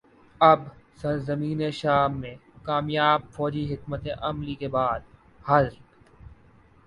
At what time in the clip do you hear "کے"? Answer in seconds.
4.55-4.67